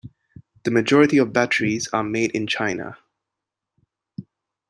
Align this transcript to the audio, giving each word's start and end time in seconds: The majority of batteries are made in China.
The 0.63 0.71
majority 0.71 1.19
of 1.19 1.31
batteries 1.31 1.87
are 1.89 2.03
made 2.03 2.31
in 2.31 2.47
China. 2.47 2.97